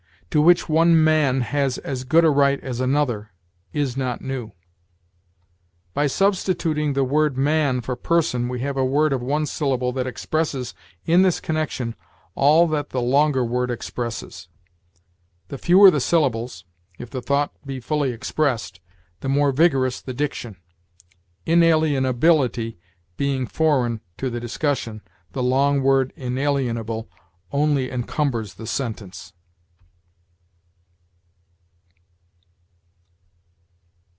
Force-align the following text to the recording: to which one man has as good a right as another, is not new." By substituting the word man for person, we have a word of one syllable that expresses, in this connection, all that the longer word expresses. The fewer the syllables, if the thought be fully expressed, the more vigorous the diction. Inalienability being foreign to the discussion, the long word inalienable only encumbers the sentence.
to 0.31 0.41
which 0.41 0.69
one 0.69 0.95
man 1.03 1.41
has 1.41 1.77
as 1.79 2.05
good 2.05 2.23
a 2.23 2.29
right 2.29 2.61
as 2.63 2.79
another, 2.79 3.31
is 3.73 3.97
not 3.97 4.21
new." 4.21 4.53
By 5.93 6.07
substituting 6.07 6.93
the 6.93 7.03
word 7.03 7.37
man 7.37 7.81
for 7.81 7.97
person, 7.97 8.47
we 8.47 8.61
have 8.61 8.77
a 8.77 8.85
word 8.85 9.11
of 9.11 9.21
one 9.21 9.45
syllable 9.45 9.91
that 9.91 10.07
expresses, 10.07 10.73
in 11.05 11.21
this 11.23 11.41
connection, 11.41 11.95
all 12.33 12.65
that 12.67 12.91
the 12.91 13.01
longer 13.01 13.43
word 13.43 13.69
expresses. 13.69 14.47
The 15.49 15.57
fewer 15.57 15.91
the 15.91 15.99
syllables, 15.99 16.63
if 16.97 17.09
the 17.09 17.21
thought 17.21 17.51
be 17.65 17.81
fully 17.81 18.11
expressed, 18.13 18.79
the 19.19 19.27
more 19.27 19.51
vigorous 19.51 19.99
the 19.99 20.13
diction. 20.13 20.55
Inalienability 21.45 22.77
being 23.17 23.47
foreign 23.47 23.99
to 24.15 24.29
the 24.29 24.39
discussion, 24.39 25.01
the 25.33 25.43
long 25.43 25.81
word 25.83 26.13
inalienable 26.15 27.09
only 27.51 27.91
encumbers 27.91 28.53
the 28.53 28.65
sentence. 28.65 29.33